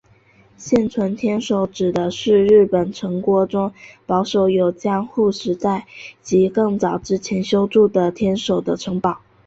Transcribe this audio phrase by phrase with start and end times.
[0.57, 3.71] 现存天守指的是日本城郭中
[4.07, 5.85] 保留有江户时代
[6.23, 9.19] 及更早之前修筑的天守的城堡。